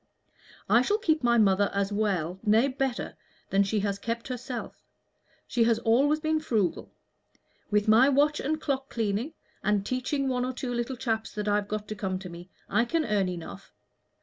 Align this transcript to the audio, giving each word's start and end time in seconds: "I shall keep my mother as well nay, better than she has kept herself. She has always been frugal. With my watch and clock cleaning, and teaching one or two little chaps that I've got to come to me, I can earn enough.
"I 0.67 0.81
shall 0.81 0.97
keep 0.97 1.21
my 1.21 1.37
mother 1.37 1.69
as 1.75 1.93
well 1.93 2.39
nay, 2.43 2.67
better 2.69 3.15
than 3.51 3.61
she 3.61 3.81
has 3.81 3.99
kept 3.99 4.29
herself. 4.29 4.83
She 5.45 5.65
has 5.65 5.77
always 5.77 6.19
been 6.19 6.39
frugal. 6.39 6.91
With 7.69 7.87
my 7.87 8.09
watch 8.09 8.39
and 8.39 8.59
clock 8.59 8.89
cleaning, 8.89 9.33
and 9.63 9.85
teaching 9.85 10.27
one 10.27 10.43
or 10.43 10.53
two 10.53 10.73
little 10.73 10.95
chaps 10.97 11.31
that 11.35 11.47
I've 11.47 11.67
got 11.67 11.87
to 11.87 11.93
come 11.93 12.17
to 12.17 12.29
me, 12.29 12.49
I 12.67 12.83
can 12.83 13.05
earn 13.05 13.29
enough. 13.29 13.75